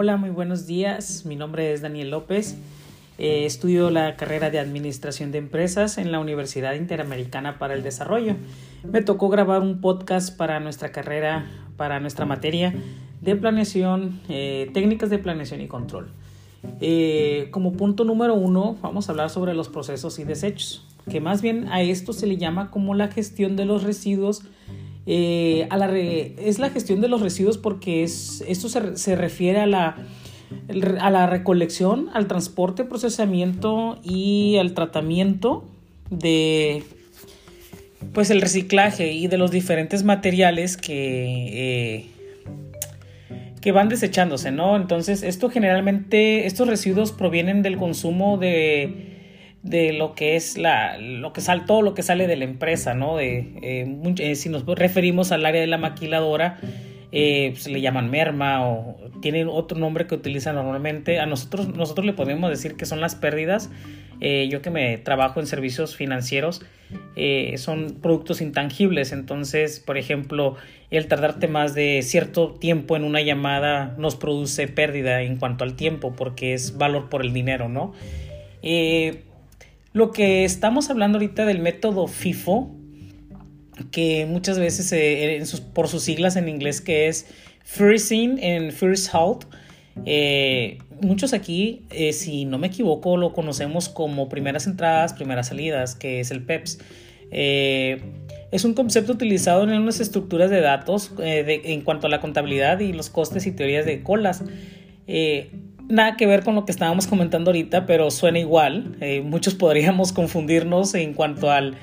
[0.00, 1.24] Hola, muy buenos días.
[1.26, 2.56] Mi nombre es Daniel López.
[3.18, 8.36] Eh, estudio la carrera de Administración de Empresas en la Universidad Interamericana para el Desarrollo.
[8.88, 11.46] Me tocó grabar un podcast para nuestra carrera,
[11.76, 12.76] para nuestra materia
[13.22, 16.12] de planeación, eh, técnicas de planeación y control.
[16.80, 21.42] Eh, como punto número uno, vamos a hablar sobre los procesos y desechos, que más
[21.42, 24.44] bien a esto se le llama como la gestión de los residuos
[25.10, 29.96] eh, es la gestión de los residuos porque es, esto se, refiere a la,
[31.00, 35.64] a la recolección, al transporte, procesamiento y al tratamiento
[36.10, 36.82] de
[38.12, 42.06] pues el reciclaje y de los diferentes materiales que, eh,
[43.62, 44.76] que van desechándose, ¿no?
[44.76, 49.17] Entonces, esto generalmente, estos residuos provienen del consumo de
[49.62, 52.94] de lo que es la, lo que sale, todo lo que sale de la empresa,
[52.94, 53.16] ¿no?
[53.16, 56.58] De, eh, eh, si nos referimos al área de la maquiladora,
[57.10, 61.18] eh, se le llaman merma o tienen otro nombre que utilizan normalmente.
[61.18, 63.70] A nosotros, nosotros le podemos decir que son las pérdidas.
[64.20, 66.62] yo que me trabajo en servicios financieros,
[67.56, 69.12] son productos intangibles.
[69.12, 70.56] Entonces, por ejemplo,
[70.90, 75.74] el tardarte más de cierto tiempo en una llamada nos produce pérdida en cuanto al
[75.74, 77.94] tiempo, porque es valor por el dinero, ¿no?
[79.92, 82.70] Lo que estamos hablando ahorita del método FIFO,
[83.90, 87.26] que muchas veces eh, por sus siglas en inglés que es
[87.64, 89.44] Freezing and First Halt,
[90.04, 95.94] eh, muchos aquí, eh, si no me equivoco, lo conocemos como primeras entradas, primeras salidas,
[95.94, 96.78] que es el PEPS.
[97.30, 102.92] es un concepto utilizado en unas estructuras de datos en cuanto a la contabilidad y
[102.92, 104.44] los costes y teorías de colas
[105.88, 108.96] nada que ver con lo que estábamos comentando ahorita, pero suena igual.
[109.00, 111.76] Eh, muchos podríamos confundirnos en cuanto al,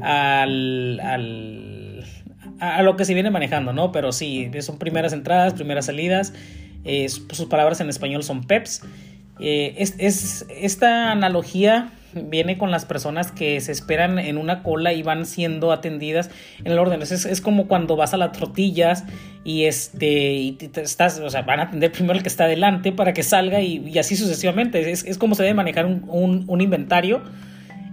[0.00, 2.04] al, al,
[2.60, 3.92] a lo que se viene manejando, ¿no?
[3.92, 6.34] Pero sí, son primeras entradas, primeras salidas.
[6.84, 8.82] Eh, sus palabras en español son PEPs.
[9.40, 14.92] Eh, es, es, esta analogía viene con las personas que se esperan en una cola
[14.92, 16.30] y van siendo atendidas
[16.64, 17.00] en el orden.
[17.00, 19.04] Es, es como cuando vas a las tortillas
[19.44, 23.12] y este y estás, o sea, van a atender primero el que está adelante para
[23.12, 24.90] que salga y, así sucesivamente.
[24.90, 27.22] Es, es, como se debe manejar un, un, inventario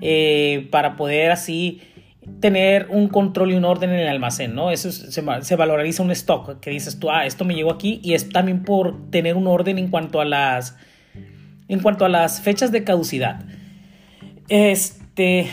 [0.00, 1.80] eh, para poder así
[2.40, 4.70] tener un control y un orden en el almacén, ¿no?
[4.70, 8.12] Eso se, se, valoriza un stock, que dices tú, ah, esto me llegó aquí y
[8.12, 10.76] es también por tener un orden en cuanto a las
[11.68, 13.40] en cuanto a las fechas de caducidad.
[14.48, 15.46] Este,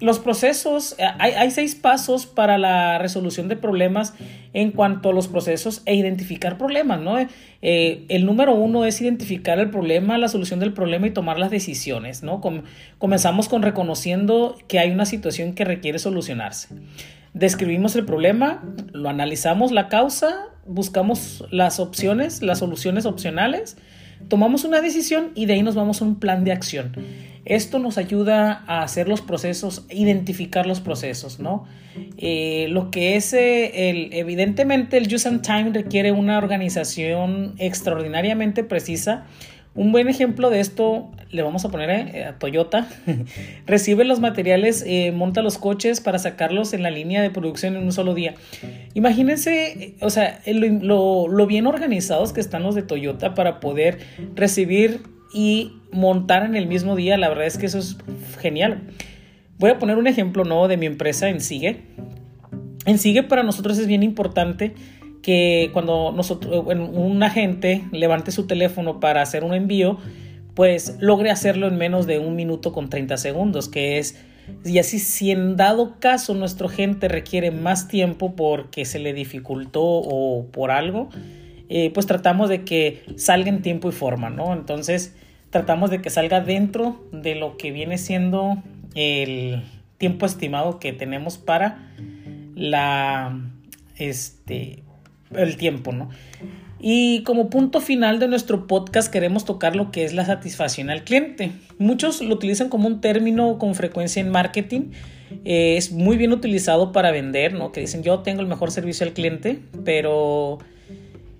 [0.00, 4.14] los procesos, hay, seis pasos para la resolución de problemas
[4.54, 7.18] en cuanto a los procesos e identificar problemas, ¿no?
[7.62, 11.50] Eh, el número uno es identificar el problema, la solución del problema y tomar las
[11.50, 12.40] decisiones, ¿no?
[12.98, 16.68] comenzamos con reconociendo que hay una situación que requiere solucionarse.
[17.34, 23.76] Describimos el problema, lo analizamos la causa, buscamos las opciones, las soluciones opcionales,
[24.28, 26.92] tomamos una decisión y de ahí nos vamos a un plan de acción.
[27.44, 31.66] Esto nos ayuda a hacer los procesos, identificar los procesos, ¿no?
[32.18, 38.62] Eh, lo que es, eh, el, evidentemente, el Use and Time requiere una organización extraordinariamente
[38.64, 39.26] precisa
[39.72, 42.88] un buen ejemplo de esto le vamos a poner eh, a Toyota.
[43.66, 44.84] Recibe los materiales,
[45.14, 48.34] monta los coches para sacarlos en la línea de producción en un solo día.
[48.94, 54.00] Imagínense, o sea, lo, lo bien organizados que están los de Toyota para poder
[54.34, 55.02] recibir
[55.32, 57.16] y montar en el mismo día.
[57.16, 57.96] La verdad es que eso es
[58.38, 58.82] genial.
[59.58, 60.68] Voy a poner un ejemplo ¿no?
[60.68, 61.82] de mi empresa en Sigue.
[62.86, 64.74] En Sigue para nosotros es bien importante
[65.22, 69.98] que cuando nosotros, un agente levante su teléfono para hacer un envío,
[70.54, 74.18] pues logre hacerlo en menos de un minuto con 30 segundos, que es,
[74.64, 79.82] y así si en dado caso nuestro agente requiere más tiempo porque se le dificultó
[79.82, 81.10] o por algo,
[81.68, 84.52] eh, pues tratamos de que salga en tiempo y forma, ¿no?
[84.52, 85.14] Entonces
[85.50, 88.62] tratamos de que salga dentro de lo que viene siendo
[88.94, 89.62] el
[89.98, 91.92] tiempo estimado que tenemos para
[92.54, 93.38] la,
[93.96, 94.82] este,
[95.32, 96.10] el tiempo, ¿no?
[96.82, 101.04] Y como punto final de nuestro podcast queremos tocar lo que es la satisfacción al
[101.04, 101.52] cliente.
[101.78, 104.92] Muchos lo utilizan como un término con frecuencia en marketing.
[105.44, 107.70] Eh, es muy bien utilizado para vender, ¿no?
[107.70, 110.58] Que dicen yo tengo el mejor servicio al cliente, pero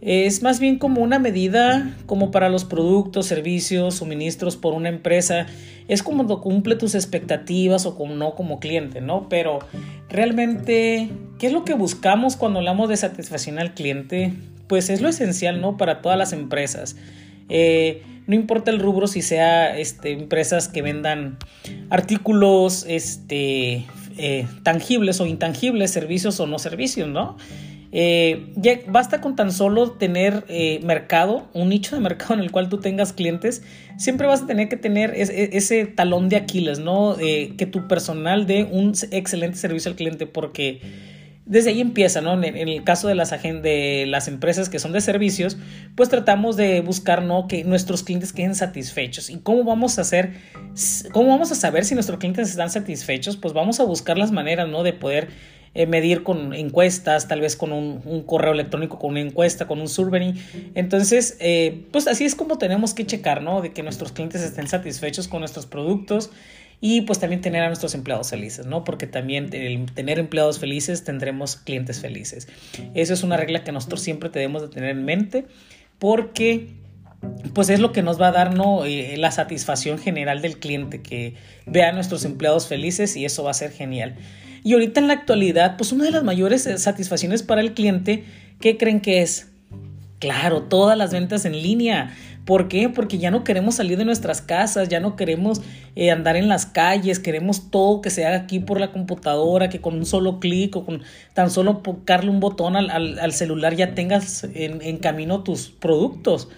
[0.00, 5.46] es más bien como una medida como para los productos, servicios, suministros por una empresa.
[5.88, 9.28] Es como cumple tus expectativas o como no como cliente, ¿no?
[9.28, 9.58] Pero
[10.08, 14.34] realmente, ¿qué es lo que buscamos cuando hablamos de satisfacción al cliente?
[14.68, 15.76] Pues es lo esencial, ¿no?
[15.76, 16.96] Para todas las empresas.
[17.48, 21.38] Eh, no importa el rubro si sea este, empresas que vendan
[21.88, 23.86] artículos este,
[24.18, 27.36] eh, tangibles o intangibles, servicios o no servicios, ¿no?
[27.90, 32.50] Eh, ya basta con tan solo tener eh, mercado, un nicho de mercado en el
[32.50, 33.62] cual tú tengas clientes,
[33.96, 37.18] siempre vas a tener que tener ese talón de Aquiles, ¿no?
[37.18, 40.80] Eh, que tu personal dé un excelente servicio al cliente porque
[41.46, 42.34] desde ahí empieza, ¿no?
[42.34, 45.56] En, el caso de las, de las empresas que son de servicios,
[45.94, 47.48] pues tratamos de buscar, ¿no?
[47.48, 49.30] Que nuestros clientes queden satisfechos.
[49.30, 50.34] ¿Y cómo vamos a hacer,
[51.10, 53.38] cómo vamos a saber si nuestros clientes están satisfechos?
[53.38, 54.82] Pues vamos a buscar las maneras, ¿no?
[54.82, 55.28] De poder
[55.74, 59.88] eh, medir con encuestas, tal vez con un, correo electrónico, con una encuesta, con un
[59.88, 60.34] survey.
[60.74, 63.60] Entonces, eh, pues así es como tenemos que checar, ¿no?
[63.60, 66.30] De que nuestros clientes estén satisfechos con nuestros productos
[66.80, 68.84] y pues también tener a nuestros empleados felices, ¿no?
[68.84, 72.48] Porque también tener empleados felices tendremos clientes felices.
[72.94, 75.46] Eso es una regla que nosotros siempre debemos de tener en mente
[75.98, 76.68] porque
[77.52, 78.54] pues es lo que nos va a dar.
[78.86, 81.34] Eh, la satisfacción general del cliente, que
[81.66, 84.16] vea a nuestros empleados felices y eso va a ser genial.
[84.62, 88.24] Y ahorita en la actualidad, pues una de las mayores eh, satisfacciones para el cliente,
[88.60, 89.48] ¿qué creen que es?
[90.18, 92.14] Claro, todas las ventas en línea.
[92.44, 92.88] ¿Por qué?
[92.88, 95.60] Porque ya no queremos salir de nuestras casas, ya no queremos
[95.96, 99.82] eh, andar en las calles, queremos todo que se haga aquí por la computadora, que
[99.82, 101.02] con un solo clic o con
[101.34, 106.48] tan solo tocarle un botón al, celular ya tengas en, camino tus productos.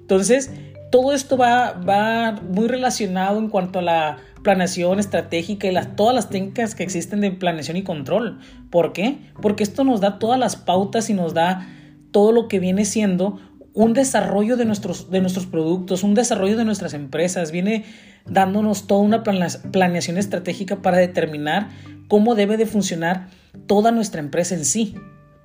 [0.00, 0.50] Entonces,
[0.90, 6.30] todo esto va, va muy relacionado en cuanto a la planeación estratégica y todas las
[6.30, 8.38] técnicas que existen de planeación y control.
[8.70, 9.18] ¿Por qué?
[9.42, 11.66] Porque esto nos da todas las pautas y nos da
[12.12, 13.40] todo lo que viene siendo
[13.72, 17.86] un desarrollo de nuestros, de nuestros productos, un desarrollo de nuestras empresas, viene
[18.24, 21.70] dándonos toda una planeación estratégica para determinar
[22.06, 23.26] cómo debe de funcionar
[23.66, 24.94] toda nuestra empresa en sí.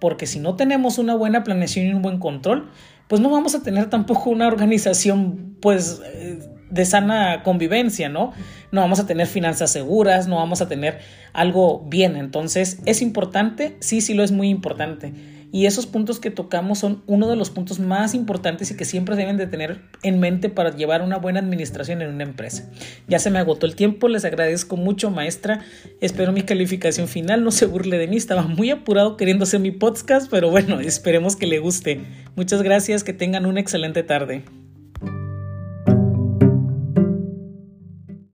[0.01, 2.71] Porque si no tenemos una buena planeación y un buen control,
[3.07, 6.39] pues no vamos a tener tampoco una organización pues eh,
[6.71, 8.33] de sana convivencia, ¿no?
[8.71, 11.01] No vamos a tener finanzas seguras, no vamos a tener
[11.33, 12.15] algo bien.
[12.15, 13.77] Entonces, ¿es importante?
[13.80, 15.13] Sí, sí lo es muy importante.
[15.51, 19.15] Y esos puntos que tocamos son uno de los puntos más importantes y que siempre
[19.15, 22.69] deben de tener en mente para llevar una buena administración en una empresa.
[23.07, 25.62] Ya se me agotó el tiempo, les agradezco mucho maestra,
[26.00, 29.71] espero mi calificación final, no se burle de mí, estaba muy apurado queriendo hacer mi
[29.71, 32.01] podcast, pero bueno, esperemos que le guste.
[32.36, 34.44] Muchas gracias, que tengan una excelente tarde.